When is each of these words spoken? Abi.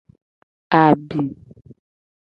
Abi. 0.81 1.19